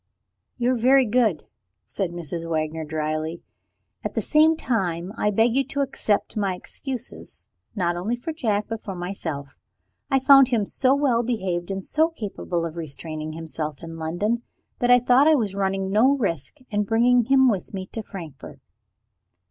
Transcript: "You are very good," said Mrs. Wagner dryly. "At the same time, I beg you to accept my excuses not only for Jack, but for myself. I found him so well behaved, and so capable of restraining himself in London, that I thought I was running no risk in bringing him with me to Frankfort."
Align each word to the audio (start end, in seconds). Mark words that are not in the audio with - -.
"You 0.57 0.71
are 0.71 0.75
very 0.77 1.05
good," 1.05 1.45
said 1.85 2.09
Mrs. 2.09 2.49
Wagner 2.49 2.83
dryly. 2.83 3.43
"At 4.03 4.15
the 4.15 4.21
same 4.21 4.57
time, 4.57 5.13
I 5.15 5.29
beg 5.29 5.53
you 5.53 5.63
to 5.67 5.81
accept 5.81 6.35
my 6.35 6.55
excuses 6.55 7.49
not 7.75 7.95
only 7.95 8.15
for 8.15 8.33
Jack, 8.33 8.65
but 8.67 8.81
for 8.83 8.95
myself. 8.95 9.59
I 10.09 10.19
found 10.19 10.47
him 10.47 10.65
so 10.65 10.95
well 10.95 11.21
behaved, 11.21 11.69
and 11.69 11.85
so 11.85 12.09
capable 12.09 12.65
of 12.65 12.77
restraining 12.77 13.33
himself 13.33 13.83
in 13.83 13.97
London, 13.97 14.41
that 14.79 14.89
I 14.89 14.97
thought 14.99 15.27
I 15.27 15.35
was 15.35 15.53
running 15.53 15.91
no 15.91 16.17
risk 16.17 16.57
in 16.71 16.81
bringing 16.83 17.25
him 17.25 17.47
with 17.47 17.71
me 17.71 17.85
to 17.93 18.01
Frankfort." 18.01 18.59